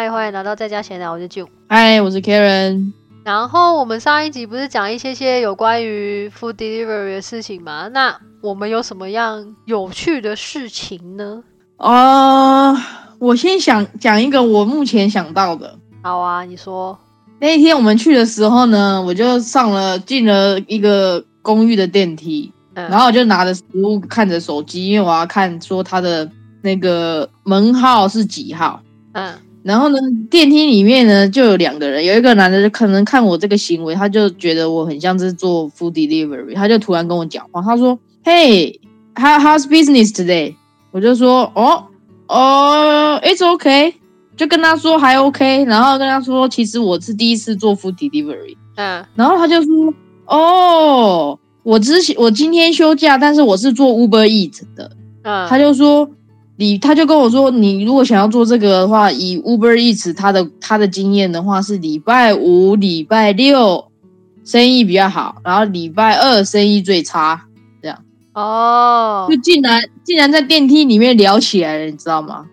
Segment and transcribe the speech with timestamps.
[0.00, 1.46] 嗨，欢迎来到在家闲聊，我是 June。
[1.68, 2.90] 嗨，我是 Karen。
[3.22, 7.86] 然后我们上一集不是讲一些些有关于 food delivery 的事情吗？
[7.88, 11.42] 那我们有什么样有趣的事情呢？
[11.76, 12.72] 啊，
[13.18, 15.78] 我先想讲一个我目前想到的。
[16.02, 16.98] 好啊，你说。
[17.38, 26.26] 那一天我们去的时候呢，我就上了进了一个公寓的电梯，然后我就拿着食物看着手机，因为我要看说它的
[26.62, 28.80] 那个门号是几号。
[29.12, 29.34] 嗯。
[29.62, 29.98] 然后呢，
[30.30, 40.54] 电梯里面呢就有两个人，有一个男的可能看我这个行为，他就觉得我很像是做 food delivery，他就突然跟我讲话，他说：“Hey，how how's business today？”
[40.92, 41.84] 我就说：“哦
[42.28, 43.92] 哦，it's okay。”
[44.34, 49.94] 就跟他说还 OK，然后跟他说其实我是第一次做 food delivery，嗯，然后他就说
[50.26, 54.90] ：“哦，我之前我今天休假，但是我是做 Uber Eat 的。”
[55.22, 56.08] 嗯，他就说。
[56.60, 63.90] 你他就跟我说，你如果想要做这个的话，以 Uber Eats 他的他的经验的话，是礼拜五、礼拜六
[64.44, 67.46] 生意比较好，然后礼拜二生意最差，
[67.80, 67.98] 这样。
[68.34, 72.44] 哦，就竟然竟然在电梯里面聊起来了，你知道吗？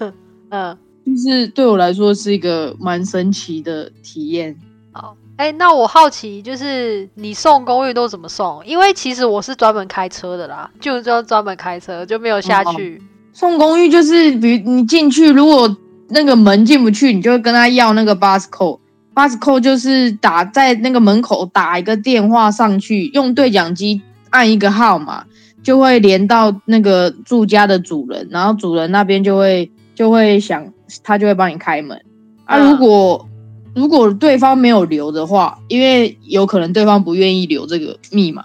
[0.50, 4.54] 嗯，就是对我来说是一个蛮神奇的体验。
[4.92, 8.62] 好，哎，那我好奇，就是你送公寓都怎么送？
[8.66, 13.00] 因为其实我是专门开车的啦，就就专门开车，就没有下去。
[13.34, 15.76] 送公寓就是，比如你进去，如果
[16.08, 18.78] 那个门进不去，你就会跟他要那个 bus code。
[19.14, 25.24] bus code 就是打在那个门口打一个电话上去，用对讲机按一个号码，
[25.62, 32.00] 就会连到那个住家的主人，然后主人那边就会就会想，他就会帮你开门。
[32.44, 33.28] 啊，如果
[33.74, 38.44] 如果对方没有留的话，因为有可能对方不愿意留这个密码。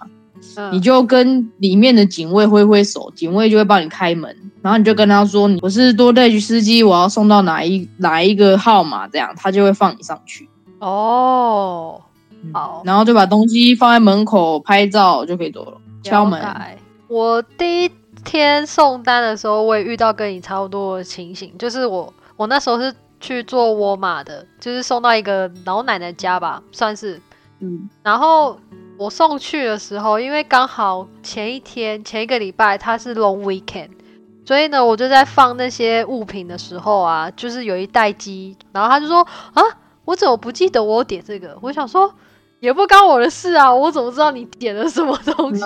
[0.72, 10.48] 你就跟里面的警卫挥挥手，警卫就会帮你开门，然后你就跟他说：“我是多带去司机，我要送到哪一哪一个号码，这样他就会放你上去。”
[10.80, 12.00] 哦，
[12.52, 15.76] 好，然后就把东西放在门口拍照就可以走了。
[16.02, 16.42] 敲门。
[17.08, 17.90] 我第一
[18.24, 27.20] 天送单的时候，我也遇到跟你差不多的情形，就是我我那时候是去做沃尔玛的，就是送到一个老奶奶家吧，算是，
[27.60, 28.58] 嗯，然后。
[29.00, 33.88] 我送去的时候，因为刚好前一天前一个礼拜它是 long weekend，
[34.44, 39.62] 所以呢，我就在放那些物品的时候啊，就是有一袋鸡，然后他就说啊，
[40.04, 41.56] 我怎么不记得我点这个？
[41.62, 42.14] 我想说
[42.58, 45.64] 也不关我的事啊，我怎么知道你点了什么东西？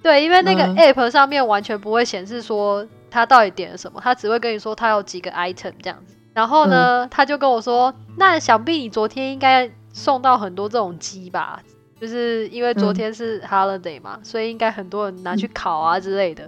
[0.00, 6.14] 对，因为那个 app 上面完全不会显示说他到底点了什么，他只会跟你说他有几个 item 这样子。
[6.32, 11.60] 然后呢，他就跟我说，那想必你昨天应该送到很多这种鸡吧？
[12.04, 16.46] 就是因为昨天是 holiday 嘛，所以应该很多人拿去烤啊之类的。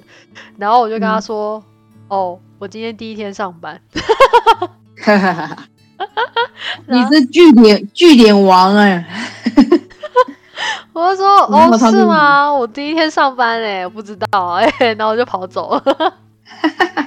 [0.58, 1.64] 然后我就跟他说
[2.08, 3.80] ：“哦，我今天第一天上班。
[6.86, 9.02] ”你是据点据点王哎！
[10.92, 12.52] 我就说：“哦，是吗？
[12.52, 16.14] 我第一天上班哎，我不知道哎。”然后我就跑走了。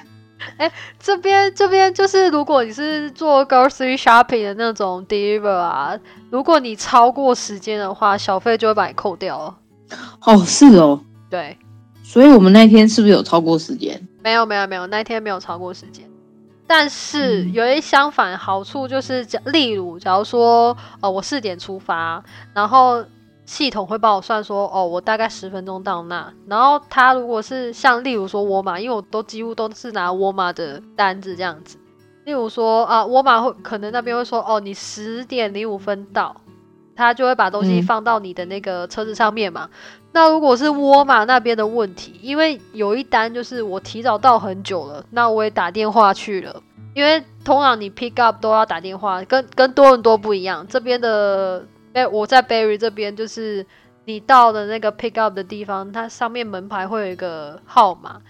[0.60, 5.98] 哎，这边这边就是，如果你是做 grocery shopping 的那种 deliver 啊，
[6.30, 9.58] 如果你超过时间的话，小费就会把你扣掉了。
[10.26, 11.00] 哦，是哦，
[11.30, 11.58] 对，
[12.04, 14.06] 所以我们那天是不是有超过时间？
[14.22, 16.06] 没有，没有，没有，那天没有超过时间。
[16.68, 22.22] 但是有一相反好处就是，假例如，假如说，呃，我四点出发，
[22.54, 23.04] 然后。
[23.50, 26.32] 系统会帮我算说，哦，我大概十分钟到那。
[26.46, 31.76] 然后他如果是像例如说沃尔玛，因为我都几乎都是拿沃尔玛的单子这样子。
[32.26, 36.36] 例如说啊，沃尔玛会可能那边会说，哦，你十点零五分到，
[36.96, 39.68] 他就会把东西放到你的那个车子上面嘛。
[40.12, 46.62] 那如果是沃尔玛那边的问题，因为有一单就是我提早到很久了，那我也打电话去了，
[46.94, 51.66] 因为通常你 pick up 都要打电话，跟跟多伦多不一样，这边的。
[52.00, 53.66] 哎，我在 Berry 这边，就是
[54.06, 58.22] 你到的那个 pick up 的地方，它上面门牌会有一个号码，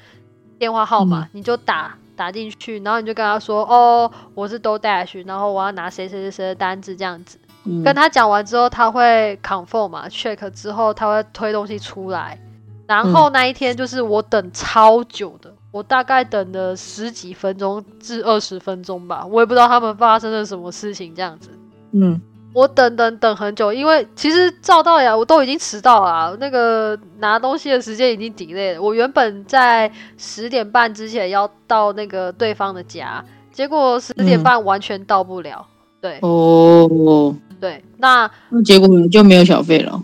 [0.57, 7.37] 电话号码，你就打打进去，然后你就跟他说，哦，我是 Do Dash，然后我要拿谁谁谁谁的单子这样子，
[7.83, 12.39] 跟他讲完之后，他会 confirm 嘛，check 之后他会推东西出来，
[12.87, 21.51] 然后那一天就是我等超久的，我大概等了十几分钟至二十分钟吧，我也不知道他们发生了什么事情这样子，
[21.91, 22.19] 嗯。
[22.53, 26.35] 我等等等很久，因为其实照道呀，我都已经迟到了。
[26.39, 28.81] 那个拿东西的时间已经 delay 了。
[28.81, 35.65] 我原本在十点半之前要到那个对方的家，结果十点半完全到不了。
[36.01, 40.01] 对，哦，对，那那结果就没有小费了。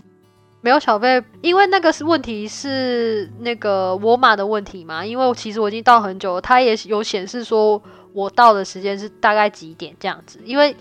[0.60, 5.04] 没有小费，因为那个是问题是那个沃玛的问题嘛。
[5.06, 7.80] 因为其实我已经到很久了，它也有显示说
[8.12, 10.40] 我到的时间是大概几点这样子。
[10.44, 10.74] 因为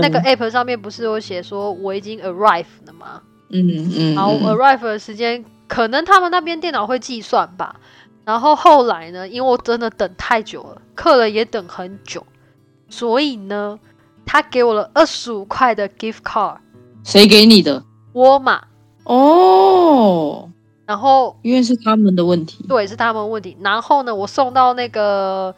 [0.00, 3.22] 那个 app 上面不是有写说我已经 arrive 了吗？
[3.50, 4.14] 嗯嗯。
[4.14, 7.76] 然后 arrive 的时间可能他们那边电脑会计算吧。
[8.24, 12.26] 然后后来呢，因为我真的等太久了，客人也等很久，
[12.90, 13.78] 所以呢，
[14.26, 16.58] 他给我了二十五块的 gift card。
[17.04, 17.82] 谁给你的？
[18.12, 18.62] 沃玛。
[19.04, 20.50] 哦，
[20.84, 23.56] 然后因为是他们的问题，对，是他们问题。
[23.62, 25.54] 然后呢，我送到那个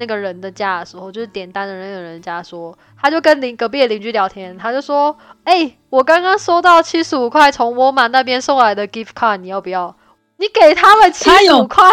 [0.00, 9.96] 那个人的家的时候，就是点单的那个人家说，他就跟邻隔壁的邻居聊天，他就说：“哎，我刚刚收到七十五块从沃尔玛那边送来的 gift card，你要不要？
[10.36, 11.84] 你给他们七十五块，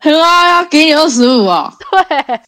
[0.00, 1.72] 很啊呀，给你二十五啊。
[2.08, 2.40] 对，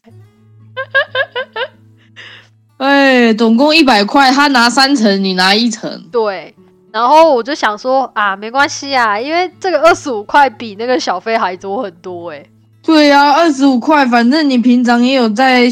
[2.86, 6.54] 哎，总共一百块，他拿三层，你拿一层，对。”
[6.92, 12.44] 然后我就想说啊，没关系啊，因为这个二十五块比那个小费还多很多哎。
[12.82, 15.64] 对呀，二十五块，反正你平常也有在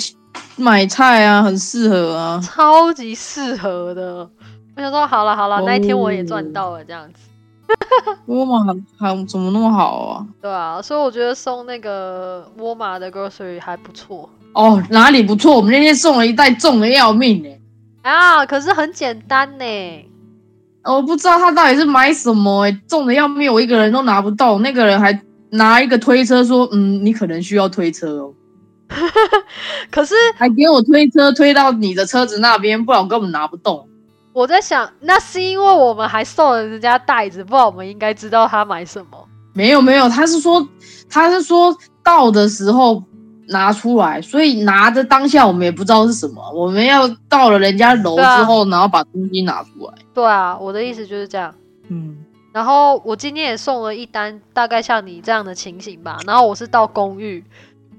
[0.56, 4.28] 买菜啊，很适合啊，超级适合的。
[4.76, 7.20] 我想说，好了好了，那一天我也赚到了这样子。
[8.26, 10.26] 沃尔玛还怎么那么好啊？
[10.40, 14.28] 对啊，所以我觉得送那个沃尔玛的 grocery 还不错。
[14.52, 15.56] 哦，哪里不错？
[15.56, 17.44] 我们那天送了一袋重的要命
[18.02, 18.10] 哎。
[18.10, 19.64] 啊，可是很简单呢。
[20.84, 24.62] 我不知道他到底是买什么哎，重的要命，我一个人都拿不动。
[24.62, 25.12] 那个人还
[25.50, 28.34] 拿一个推车说：“嗯，你可能需要推车哦。
[29.90, 33.88] ”可是还给我推车推到你的车子那边，不然我根本拿不动。
[34.32, 39.28] 我在想，那是因为我们还送了人家袋子，不然我们应该知道他买什么。
[39.52, 40.66] 没有没有，他是说
[41.08, 43.02] 他是说到的时候。
[43.52, 46.40] 拿出来，所以拿着当下我们也不知道是什么。
[46.54, 49.94] 我们要到了人家楼之后，然后把东西拿出来。
[50.14, 51.52] 对啊，我的意思就是这样。
[51.88, 52.16] 嗯，
[52.52, 56.18] 然后我今天也送了一单，大概像你这样的情形吧。
[56.26, 57.44] 然后我是到公寓，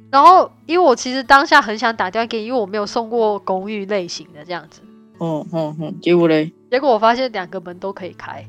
[0.09, 4.81] 然后因为我其实当下很想打电话给你，因为我没有送过公寓类型的这样子。
[5.19, 6.51] 哦哦哦，结果嘞？
[6.69, 8.45] 结果我发现两个门都可以开。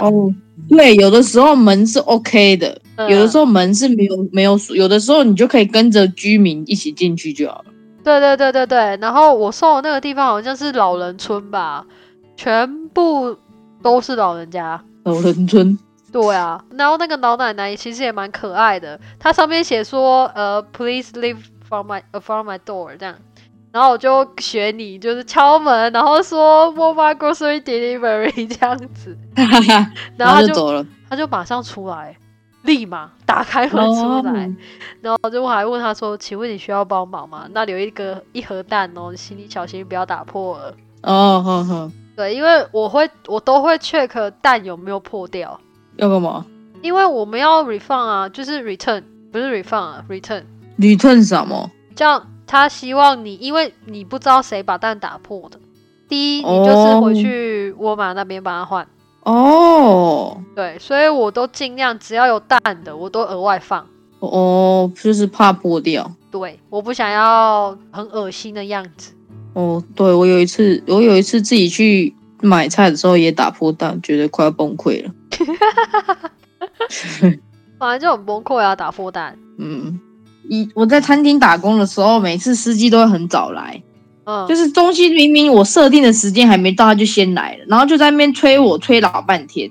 [0.00, 0.32] 哦，
[0.68, 7.64] 对，有的时候门是 OK 的， 有的时候门是没有没有锁，有的时候你就可以跟着居民一起进去就好了。
[8.02, 11.86] 对对对对对，然后我送的那个地方好像是老人村吧，
[12.34, 13.36] 全部
[13.82, 14.82] 都是老人家。
[15.04, 15.78] 老人村。
[16.12, 21.38] 对啊，然后那个老奶奶其实也蛮可爱的，她上面写说，呃，Please leave
[21.68, 23.14] from my from my door 这样。
[23.70, 29.16] 然后我就学你，就是敲门，然后说 “mobile grocery delivery” 这样子，
[30.18, 32.16] 然后她就走了，他就马上出来，
[32.62, 34.50] 立马打开门出来，
[35.00, 37.46] 然后就我还问他说：“请问你需要帮忙吗？
[37.52, 40.74] 那里有一个一盒蛋哦，请你小心不要打破了。”
[41.06, 45.58] 哦，好好，对，因为我会我都会 check 蛋有没有破掉，
[45.96, 46.44] 要干嘛？
[46.82, 49.02] 因为我们要 refund 啊，就是 return，
[49.32, 51.70] 不是 refund 啊，return，return 什么？
[51.96, 52.26] 这样。
[52.46, 55.58] 他希望你，因为你不知道谁把蛋打破的。
[56.08, 58.86] 第一，你就是回去沃尔玛那边帮他换。
[59.22, 63.86] 哦，对，所以我都尽量只要有蛋的，我都额外放。
[64.18, 66.10] 哦，就是怕破掉。
[66.30, 69.14] 对，我不想要很恶心的样子。
[69.54, 75.10] 哦，对，我有一次，我有一次自己去买菜的时候也打破蛋，觉得快要崩溃了。
[77.78, 79.38] 反正就很崩溃啊，打破蛋。
[79.58, 79.98] 嗯。
[80.48, 83.80] 一我在餐厅打工的时候，每次司机都会很早来，
[84.24, 89.70] 嗯，就是东西明明我设定的时间还没到，他就先来了，然后就在那边催我催老半天，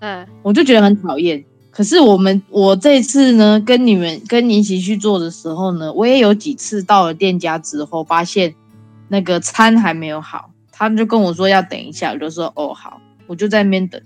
[0.00, 1.44] 嗯，我就觉得很讨厌。
[1.70, 8.54] 可是我们我这次呢，跟你们跟你一起去做的时候呢，我也有几次到了店家之后，发现
[9.08, 14.00] 那个餐还没有好，他们就跟我说要等一下，我就说哦好，我就在那边等，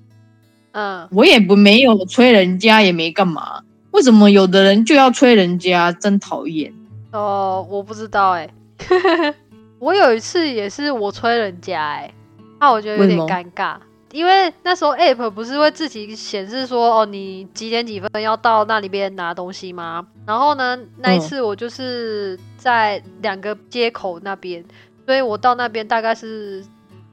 [0.72, 3.62] 嗯，我也不没有催人家，也没干嘛。
[3.90, 5.90] 为什么有的人就要催人家？
[5.92, 6.72] 真讨厌
[7.10, 7.66] 哦！
[7.70, 8.48] 我不知道哎，
[9.80, 12.12] 我有一次也是我催人家哎，
[12.60, 13.76] 那我觉得有点尴尬，
[14.12, 20.06] 因为那时候 app 不是会自己显示说哦，你几点几分要到那里边拿东西吗？
[20.26, 24.62] 然后呢，那一次我就是在两个街口那边，
[25.08, 26.62] 所以我到那边大概是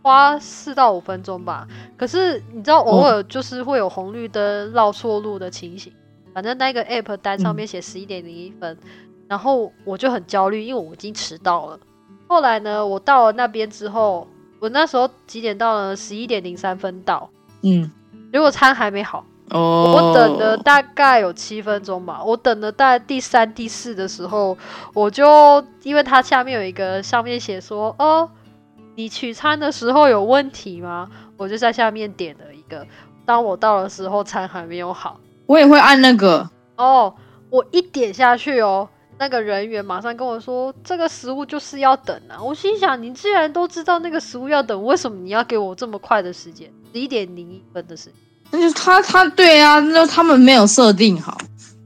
[0.02, 1.66] 花四到五分钟吧。
[1.96, 5.94] 可是你知道，偶尔就是会有红绿灯绕错路的情形。
[6.34, 8.78] 反正那个 app 单上面写十一点零一分，
[9.30, 11.80] 然后我就很焦虑，因为我已经迟到了。
[12.28, 14.28] 后来呢，我到了那边之后，
[14.60, 15.96] 我那时候几点到呢？
[15.96, 17.30] 十一点零三分到，
[17.62, 17.90] 嗯，
[18.34, 22.24] 结果餐还没好，哦，我等了大概有七分钟吧。
[22.24, 24.58] 我等了大概第三、第四的时候，
[24.94, 28.30] 我就因为它下面有一个上面写说，哦，
[28.96, 31.10] 你取餐的时候有问题吗？
[31.38, 32.62] 我就在下面点了一。
[32.68, 32.86] 个。
[33.26, 37.14] 当我到的时候，餐还没有好，我也会按那个哦。
[37.52, 42.42] 我一点下去哦，那个人员马上跟我说，这个食物就是要等啊。
[42.42, 46.72] 我心想，你既然都知道那个食物要等，为什么你要给我这么快的时间？
[46.92, 48.25] 十一点零一分的时间？
[48.52, 51.38] 那就他他对啊，那他们没有设定好，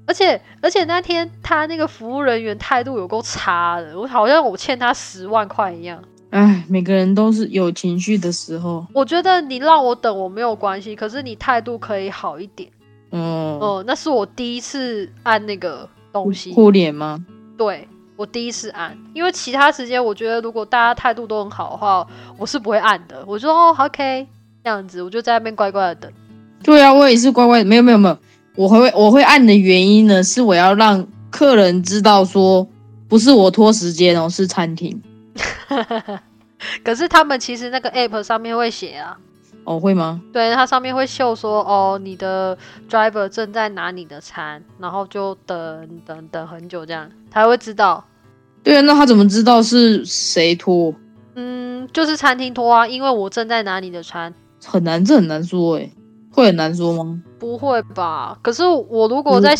[0.06, 6.01] 而且而且那天他那个服务人员态度有够差的，我好像我欠他十万块一样。
[6.32, 8.86] 唉，每个人都是有情绪的时候。
[8.94, 12.70] 我觉得你让我等我没有关系，可是你态度可以好一点。
[13.12, 16.54] 嗯，哦，那是我第一次按那个东西。
[16.54, 17.25] 互脸吗？
[17.58, 22.06] 对，我第一次按，因为其他时间我觉得如果大家态度都很好的话，
[22.38, 23.24] 我是不会按的。
[23.25, 24.28] 我说哦，OK，
[24.63, 26.12] 这样子，我就在那边乖乖的等。
[26.70, 28.18] 对啊，我也是乖乖的，没有没有没有，
[28.56, 32.68] 我会我会按的原因呢，是我要让客人知道说，
[33.08, 35.02] 不是我拖时间哦，是餐厅。
[36.86, 39.18] 可是他们其实那个 app 上面会写啊，
[39.64, 40.22] 哦会吗？
[40.32, 42.56] 对，它上面会秀说，哦，你的
[42.88, 48.06] driver 正在拿你的餐，然后就等等等很久这样，才会知道。
[48.62, 50.94] 对啊，那他怎么知道是谁拖？
[51.34, 54.32] 嗯，就是餐厅拖啊，因为我正在拿你的餐。
[54.64, 55.90] 很难，这很难说哎，
[56.31, 57.21] 会很难说吗？
[57.39, 58.38] 不会吧？
[58.41, 59.55] 可是我如果在，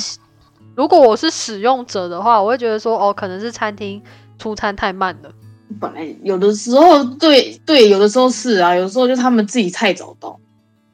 [0.76, 4.02] 如果我是使用者的话，我会觉得说，哦，可能是餐厅
[4.38, 5.32] 出餐太慢了。
[5.80, 10.40] 本来有的时候，对对，有的时候是啊，有时候就他们自己太早到，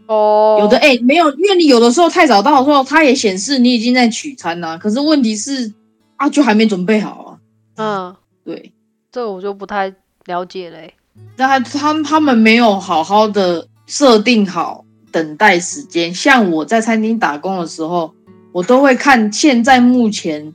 [0.07, 4.77] 哦，有的哎，没有，因为你有的时候太早到的时候，它也显示你已经在取餐啦。
[4.77, 5.73] 可是问题是
[6.17, 7.37] 啊，就还没准备好啊。
[7.77, 8.73] 嗯，对，
[9.11, 9.93] 这我就不太
[10.25, 10.93] 了解嘞。
[11.37, 14.84] 那他他他们没有好好的设定好
[15.15, 16.13] 等待时间。
[16.13, 18.13] 像我在餐厅打工的时候，
[18.51, 20.53] 我都会看现在目前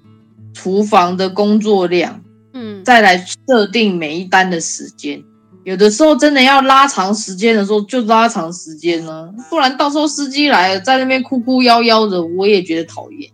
[0.53, 2.21] 厨房的工作量。
[2.53, 5.25] 嗯，再来设定每一单的时间，
[5.65, 13.31] 有的时候真的要拉长时间的时候就拉长时间呢，不然到时候司机来了在那边哭哭夭夭的，我也觉得讨厌。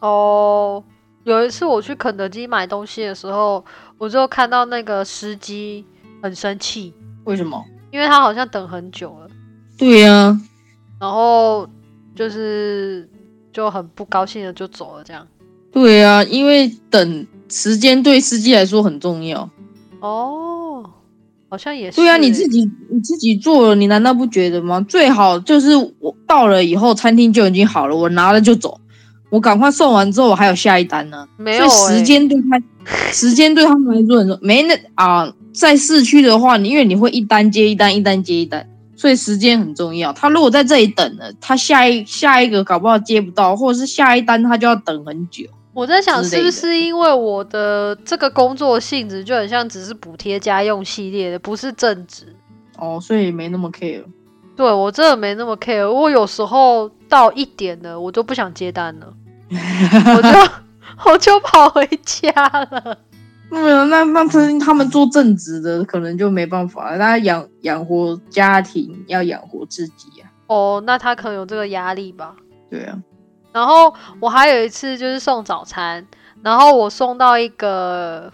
[0.00, 0.82] 哦，
[1.24, 3.62] 有一次我去肯德基买东西的时候，
[3.98, 5.84] 我就看到那个司机
[6.22, 6.94] 很生气，
[7.24, 7.62] 为什么？
[7.90, 9.28] 因为他好像等很久了。
[9.76, 10.40] 对呀，
[11.04, 11.68] 然后
[12.14, 13.06] 就是
[13.52, 15.26] 就很不高兴的就走了，这样。
[15.70, 17.26] 对呀，因为等。
[17.46, 19.48] 时间对司机来说很重要
[20.00, 20.82] 哦，
[21.48, 21.96] 好像也是。
[21.96, 24.84] 对啊，你自己你自己做了，你难道不觉得吗？
[24.88, 28.80] 最好就是我到了以后，餐厅就已经好了，我拿了就走，
[29.30, 31.28] 我赶快送完之后，我还有下一单呢。
[31.36, 32.60] 没有，时间对他，
[33.12, 40.12] 时间对他们来说很重没那啊，在市区的话，你因为你会一单接一单，一单接一单，所以时间很重要。
[40.12, 45.44] 他如果在这里等了，他下一下一个搞不好接不到，或者是下一单他就要等很久。
[45.72, 52.34] 我在想，是不是因为我的这个工作性质就很像只是补贴家用系列的，不是正职
[52.78, 54.04] 哦，所以没那么 care。
[54.56, 55.90] 对我真的没那么 care。
[55.90, 59.12] 我有时候到一点了，我就不想接单了，
[59.50, 62.30] 我就我就跑回家
[62.70, 62.96] 了。
[63.50, 70.30] 没有，那那他他们做正职的，可能就没办法，他养养活家庭，要养活自己啊。
[70.46, 72.34] 哦，那他可能有这个压力吧？
[72.70, 72.98] 对啊。
[73.52, 76.04] 然后我还有一次就是送早餐，
[76.42, 78.32] 然后我送到一个，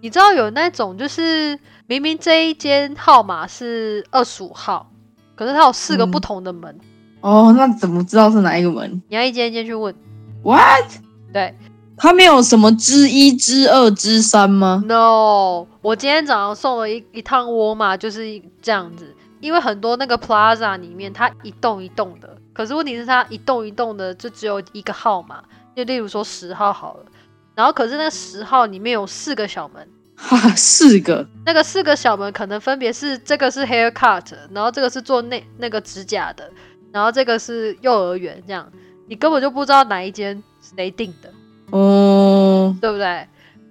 [0.00, 4.90] 你知道有那种就是明明这一间号码是二十五号，
[5.34, 6.78] 可是它有四个不同的门。
[7.20, 9.02] 哦，那怎么知道是哪一个门？
[9.08, 9.94] 你要一间一间去问。
[10.42, 10.86] What？
[11.32, 11.54] 对，
[11.96, 22.36] 他没有什么之一、之二、之三吗？No，我今天早上送了一一趟窝嘛，就是这样子，因为很多那个 Plaza 里面它一栋一栋的。
[22.52, 25.42] 可是问题是，它一栋一栋的就只有一个号码，
[25.76, 27.06] 就例如说十号好了。
[27.54, 31.26] 然后可是那十号里面有四个小门，哈，四个。
[31.46, 36.50] 那个四个小门可能分别是这个是 haircut，然后这个是做那那个指甲的，
[36.92, 38.68] 然后这个是幼儿园，这样
[39.06, 41.30] 你根本就不知道哪一间谁定的，
[41.78, 43.26] 哦，对不对？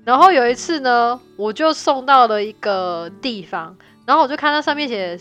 [0.05, 5.19] 然后有一次呢，我就送到了一个地方，然后我就看它上面写。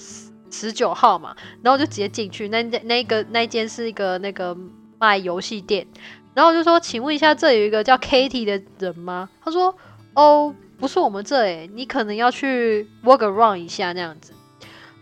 [0.54, 4.54] 十九号嘛，然后我就直接进去，那那那个那间是一个那个
[5.00, 5.86] 卖游戏店，
[6.34, 9.30] 然后我就说，请问一下，这有一个叫 Katie 的人吗？
[9.42, 9.74] 他说，
[10.12, 14.34] 哦，不是我们这诶，你可能要去 walk around 一下那样子。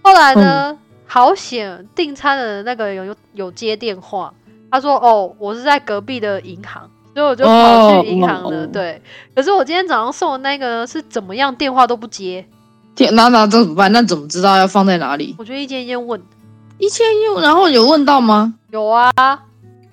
[0.03, 4.33] 后来呢，好险订餐的那个有有有接电话，
[4.71, 8.67] 他说，哦，我是在隔壁的银行，所以我就跑去银行了。
[8.67, 9.01] 对，
[9.35, 12.45] 可是我今天早上送的那个是怎么样，电话都不接。
[12.95, 13.91] 天那那这怎么办？
[13.93, 15.35] 那怎么知道要放在哪里？
[15.39, 16.21] 我觉得一间一间问，
[16.79, 18.55] 一间一，然后有问到吗？
[18.71, 19.13] 有啊，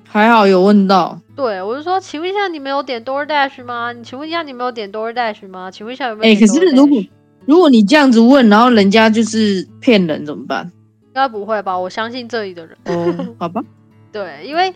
[0.07, 1.19] 还好有问到。
[1.35, 3.93] 对，我就说，请问一下，你们有点 DoorDash 吗？
[3.93, 5.69] 你请问一下，你们有点 DoorDash 吗？
[5.69, 6.35] 请问一下有没有？
[6.35, 7.03] 哎，可是如果
[7.45, 10.71] 如果你这样子问，然后人家就是骗人怎么办？
[11.05, 11.77] 应该不会吧？
[11.77, 12.77] 我相信这里的人。
[12.85, 13.61] 哦，好吧。
[14.11, 14.73] 对，因为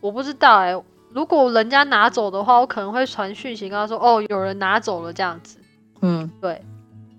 [0.00, 0.74] 我不知道哎，
[1.12, 5.58] 如果人家拿走的话，我可能会传讯息跟他说，哦，有人拿走了这样子。
[6.02, 6.62] 嗯，对。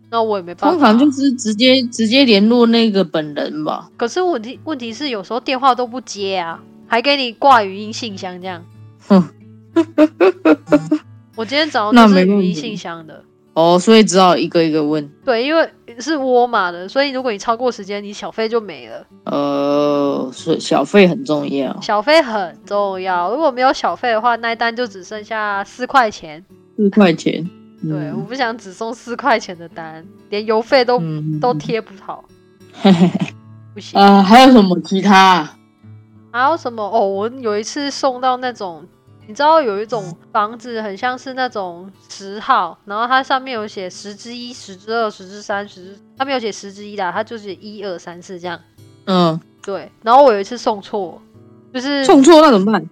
[0.09, 0.71] 那我也没办法。
[0.71, 3.89] 通常就是直接直接联络那个本人吧。
[3.95, 8.63] 可是问题问题是，有时候电话都不接啊，还给你挂语音信箱这样。
[9.07, 9.29] 哼。
[11.35, 13.23] 我今天早上 是语音信箱的。
[13.53, 15.05] 哦，所以只好一个一个问。
[15.25, 19.05] 对，因为是沃玛的，所以如果你超过时间，你小费就没了。
[19.25, 21.77] 呃，是小费很重要。
[21.81, 26.43] 小费很重要，如果没有小费的话，那一单就只剩下四块钱。
[26.77, 27.49] 四块钱。
[27.83, 31.01] 对，我不想只送四块钱的单，连邮费都
[31.41, 32.23] 都贴不好。
[33.73, 33.99] 不行。
[33.99, 35.49] 啊，还有什么其他？
[36.31, 36.81] 还有什么？
[36.81, 38.85] 哦，我有一次送到那种。
[39.31, 48.59] 你知道有一种房子很像是那种十号，然后它上面有写十之一、十之二、十之三、十，它没有写十之一的，它就是一二三四这样。
[49.05, 49.89] 嗯，对。
[50.03, 51.21] 然后我有一次送错，
[51.73, 52.89] 就是送错那怎么办？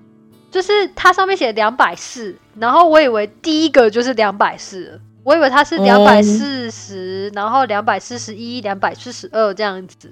[0.49, 10.09] 就是它上面写两百四，然后我以为第一个就是两百四，我以为它是两百四十，然后两百四十一、两百四十二这样子，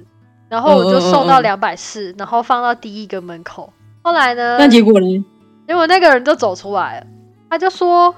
[0.49, 3.71] 然后我就送到两百四，然后放到第一个门口。
[4.01, 4.57] 后来呢？
[4.59, 5.25] 那结果呢？
[5.67, 7.07] 结果那个人就走出来了，
[7.49, 8.15] 他就说：“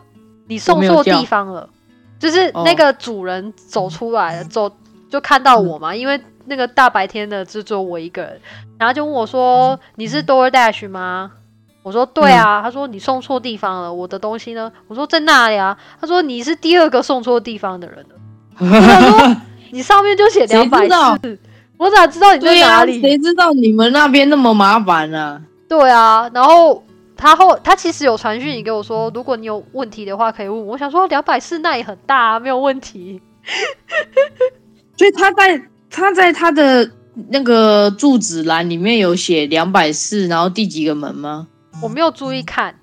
[0.48, 1.68] 你送错地方了。”
[2.20, 4.70] 就是那个主人走出来了，走
[5.10, 8.39] 就看到我嘛，因为那个大白天的只有我一个人，
[8.77, 11.32] 然后就问我说：“你是 DoorDash 吗？”
[11.82, 18.15] 我说：“对啊。”他说：“你送错地方了，我的东西呢？”我说：“在那里啊。”他说：“你是第二个送错地方的人了。
[18.60, 19.36] ”他说
[19.72, 21.39] ：“你上面就写两百四，
[21.77, 23.00] 我咋知道你在哪里？
[23.00, 26.84] 谁知道你们那边那么麻烦呢？”对啊，然后。
[27.19, 30.65] 他后他其实有传讯你给我说，如果你有问题的话可以问。
[30.67, 33.21] 我想说两百四那也很大啊，没有问题。
[34.97, 36.89] 所以他在他在他的
[37.27, 41.49] 那个住址栏里面有写两百四，然后第几个门吗？
[41.83, 42.73] 我没有注意看。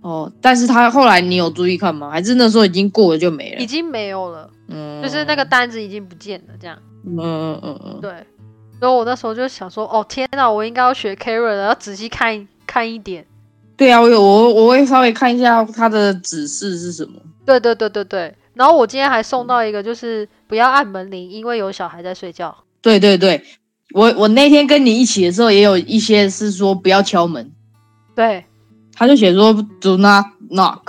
[0.00, 2.10] 哦，但是他后来你有注意看吗？
[2.10, 3.60] 还是那时候已经过了就没了？
[3.60, 4.50] 已经没有了。
[4.66, 6.76] 嗯，就是那个单子已经不见了，这样。
[7.04, 8.00] 嗯嗯嗯嗯。
[8.00, 8.10] 对。
[8.80, 13.24] 所以我那时候就想说，哦天哪，我应该要学 Karen，要仔细看看一点。
[13.76, 17.12] 对啊，我有我我会稍微看一下它的指示是什么。
[17.44, 22.56] 对对对对对，然后我今天还送到一个，就是不要按门铃，因为有小孩在睡觉。
[22.80, 23.44] 对对对，
[23.94, 27.52] 我我那天跟你一起的时候，也有一些是说不要敲门。
[28.14, 28.44] 对，
[28.94, 30.80] 他就写说 do not knock。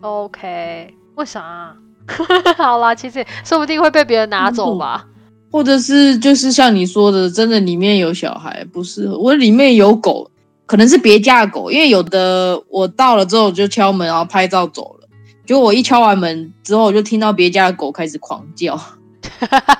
[0.00, 1.74] OK，为啥？
[2.56, 5.06] 好啦，其实说不定会被别人拿走吧。
[5.50, 10.30] 或者是就是像你说的，真的里面有小孩不适合，我里面有狗。
[10.66, 15.08] 可能是别家的狗，因为有的我到了之后就敲门，然后拍照走了。
[15.44, 18.80] 结果我一敲完门之后，我就听到别家的狗开始狂叫。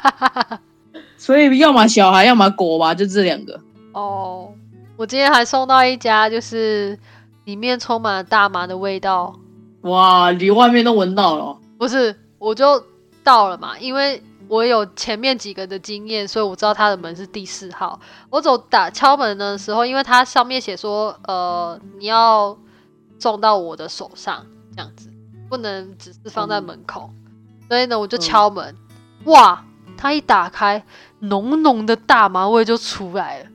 [1.16, 3.58] 所以要么小孩，要么狗吧，就这两个。
[3.92, 4.52] 哦，
[4.96, 6.98] 我今天还送到一家，就是
[7.44, 9.34] 里面充满了大麻的味道。
[9.82, 11.56] 哇，你外面都闻到了？
[11.78, 12.82] 不是，我就
[13.22, 14.22] 到了嘛，因为。
[14.48, 17.98] 我有前面几个的经验，所以我知道他的门是第四号。
[18.30, 22.56] 我走打敲门的时候，因为它上面写说，呃，你要
[23.18, 24.44] 送到我的手上，
[24.76, 25.10] 这样子
[25.48, 27.10] 不能只是放在门口。
[27.68, 28.76] 所以呢，我就敲门，
[29.24, 29.64] 哇，
[29.96, 30.84] 他一打开，
[31.20, 33.46] 浓浓的大麻味就出来了，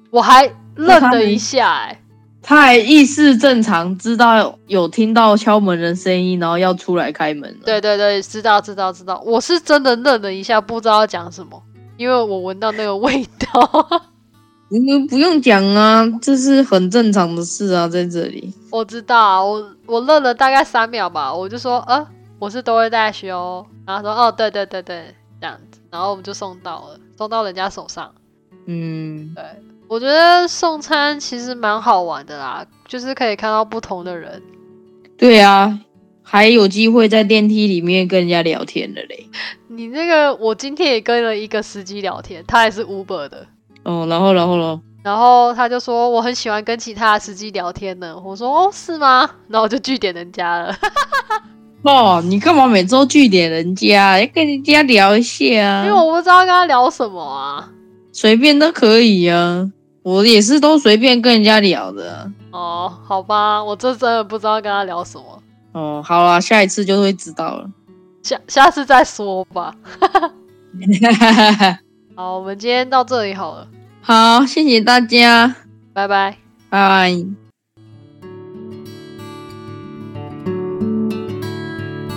[0.10, 1.99] 我还愣了一下，哎。
[2.42, 7.54] 他还意识正常，知道有听到敲门的声音，然后要出来开门。
[7.64, 9.22] 对对对，知道知道知道。
[9.24, 11.62] 我是真的愣了一下，不知道要讲什么，
[11.96, 14.02] 因为我闻到那个味道。
[14.72, 18.52] 你们不用讲啊，这是很正常的事啊，在这里。
[18.70, 22.06] 我知道，我我愣了大概三秒吧，我就说，呃，
[22.38, 28.12] 我是 DoorDash 哦，然后说，哦，对对对对，这样子，然后我们就送到了，送到人家手上。
[28.66, 29.44] 嗯，对。
[29.90, 34.40] 我觉得送餐其实蛮好玩的啦，就是可以看到不同的人。
[35.18, 35.80] 对啊，
[36.22, 39.28] 还有机会在电梯里面跟人家聊天的嘞。
[39.66, 43.44] 你那个，我今天也跟了一个司机聊天，他也是 Uber 的。
[43.82, 44.80] 哦，然后，然后呢？
[45.02, 48.16] 然后他就说我很喜欢跟其他司机聊天呢。
[48.24, 49.28] 我说哦，是吗？
[49.48, 50.72] 然后我就拒点人家了。
[51.82, 54.20] 哦，你干嘛每周拒点人家？
[54.20, 55.84] 要跟人家聊一下啊？
[55.84, 57.68] 因为我不知道跟他聊什么啊。
[58.12, 59.68] 随便都可以啊。
[60.02, 66.02] 我也是都随便跟人家聊的哦，好吧，我这真的不知道跟他聊什么哦。
[66.04, 67.70] 好了，下一次就会知道了，
[68.22, 69.74] 下下次再说吧。
[72.16, 73.66] 好，我们今天到这里好了。
[74.02, 75.54] 好，谢谢大家，
[75.92, 76.36] 拜拜，
[76.70, 77.49] 拜拜。